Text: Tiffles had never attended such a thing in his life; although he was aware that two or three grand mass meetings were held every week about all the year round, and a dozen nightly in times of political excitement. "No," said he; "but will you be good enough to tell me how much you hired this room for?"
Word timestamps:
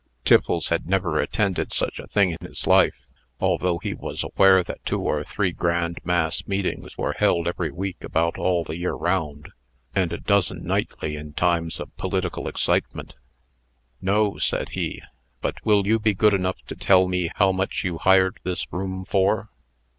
Tiffles 0.25 0.69
had 0.69 0.87
never 0.89 1.21
attended 1.21 1.71
such 1.71 1.99
a 1.99 2.07
thing 2.07 2.31
in 2.31 2.43
his 2.47 2.65
life; 2.65 3.05
although 3.39 3.77
he 3.77 3.93
was 3.93 4.23
aware 4.23 4.63
that 4.63 4.83
two 4.83 4.99
or 4.99 5.23
three 5.23 5.51
grand 5.51 5.99
mass 6.03 6.47
meetings 6.47 6.97
were 6.97 7.13
held 7.13 7.47
every 7.47 7.69
week 7.69 8.03
about 8.03 8.35
all 8.39 8.63
the 8.63 8.77
year 8.77 8.93
round, 8.95 9.51
and 9.93 10.11
a 10.11 10.17
dozen 10.17 10.63
nightly 10.63 11.15
in 11.15 11.33
times 11.33 11.79
of 11.79 11.95
political 11.97 12.47
excitement. 12.47 13.13
"No," 14.01 14.39
said 14.39 14.69
he; 14.69 15.03
"but 15.39 15.63
will 15.63 15.85
you 15.85 15.99
be 15.99 16.15
good 16.15 16.33
enough 16.33 16.57
to 16.69 16.75
tell 16.75 17.07
me 17.07 17.29
how 17.35 17.51
much 17.51 17.83
you 17.83 17.99
hired 17.99 18.39
this 18.43 18.65
room 18.73 19.05
for?" 19.05 19.51